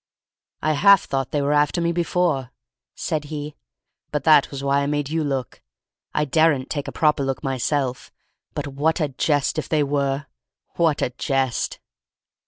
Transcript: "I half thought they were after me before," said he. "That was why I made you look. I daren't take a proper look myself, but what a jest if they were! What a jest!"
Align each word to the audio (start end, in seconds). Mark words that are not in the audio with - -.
"I 0.63 0.73
half 0.73 1.03
thought 1.05 1.29
they 1.29 1.43
were 1.43 1.53
after 1.53 1.79
me 1.79 1.91
before," 1.91 2.49
said 2.95 3.25
he. 3.25 3.53
"That 4.11 4.49
was 4.49 4.63
why 4.63 4.79
I 4.81 4.87
made 4.87 5.11
you 5.11 5.23
look. 5.23 5.61
I 6.11 6.25
daren't 6.25 6.71
take 6.71 6.87
a 6.87 6.91
proper 6.91 7.23
look 7.23 7.43
myself, 7.43 8.11
but 8.55 8.65
what 8.65 8.99
a 8.99 9.09
jest 9.09 9.59
if 9.59 9.69
they 9.69 9.83
were! 9.83 10.25
What 10.75 11.03
a 11.03 11.11
jest!" 11.11 11.79